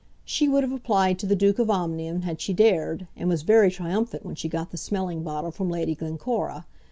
[0.25, 3.69] She would have applied to the Duke of Omnium had she dared, and was very
[3.69, 6.65] triumphant when she got the smelling bottle from Lady Glencora.